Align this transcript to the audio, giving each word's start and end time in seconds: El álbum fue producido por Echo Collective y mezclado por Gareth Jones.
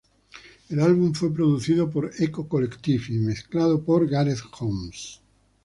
El 0.69 0.79
álbum 0.79 1.13
fue 1.13 1.31
producido 1.31 1.87
por 1.91 2.09
Echo 2.17 2.47
Collective 2.47 3.03
y 3.09 3.19
mezclado 3.19 3.83
por 3.85 4.09
Gareth 4.09 4.45
Jones. 4.49 5.21